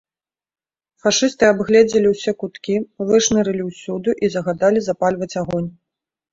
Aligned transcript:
Фашысты 1.03 1.45
абгледзелі 1.49 2.07
ўсе 2.15 2.31
куткі, 2.41 2.75
вышнырылі 3.11 3.63
ўсюды 3.69 4.19
і 4.25 4.33
загадалі 4.39 4.79
запальваць 4.89 5.33
агонь. 5.47 5.71